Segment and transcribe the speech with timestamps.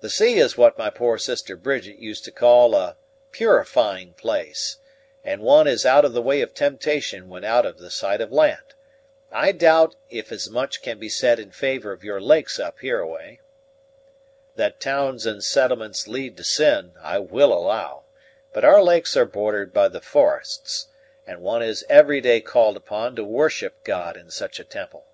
[0.00, 2.96] The sea is what my poor sister Bridget used to call a
[3.32, 4.78] 'purifying place,'
[5.22, 8.72] and one is out of the way of temptation when out of sight of land.
[9.30, 13.40] I doubt if as much can be said in favor of your lakes up hereaway."
[14.56, 18.04] "That towns and settlements lead to sin, I will allow;
[18.54, 20.86] but our lakes are bordered by the forests,
[21.26, 25.04] and one is every day called upon to worship God in such a temple.